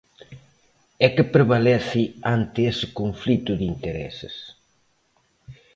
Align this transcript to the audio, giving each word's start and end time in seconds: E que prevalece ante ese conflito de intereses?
E 1.05 1.07
que 1.15 1.25
prevalece 1.33 2.03
ante 2.35 2.59
ese 2.71 2.87
conflito 2.99 3.51
de 3.59 3.65
intereses? 3.73 4.35